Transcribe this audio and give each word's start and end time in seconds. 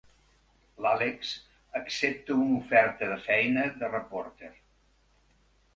L'Alex 0.85 1.33
accepta 1.81 2.39
una 2.47 2.57
oferta 2.63 3.13
de 3.13 3.19
feina 3.29 3.69
de 3.83 3.95
reporter. 3.95 4.53